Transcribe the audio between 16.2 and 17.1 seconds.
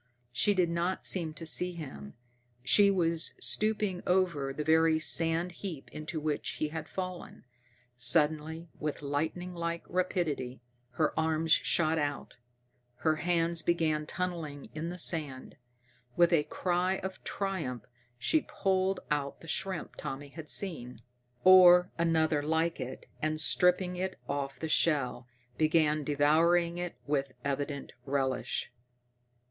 a cry